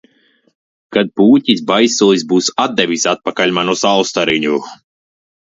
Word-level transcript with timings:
Kad 0.95 1.11
Pūķis 1.19 1.61
Baisulis 1.67 2.25
būs 2.33 2.49
atdevis 2.65 3.07
atpakaļ 3.13 3.55
manu 3.59 3.79
Saulstariņu. 3.83 4.57